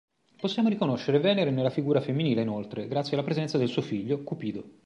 Possiamo 0.41 0.67
riconoscere 0.69 1.19
Venere 1.19 1.51
nella 1.51 1.69
figura 1.69 2.01
femminile, 2.01 2.41
inoltre, 2.41 2.87
grazie 2.87 3.13
alla 3.15 3.23
presenza 3.23 3.59
del 3.59 3.69
suo 3.69 3.83
figlio, 3.83 4.23
Cupido. 4.23 4.67